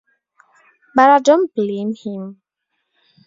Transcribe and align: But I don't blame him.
But 0.95 1.11
I 1.11 1.19
don't 1.19 1.53
blame 1.53 1.93
him. 1.93 2.41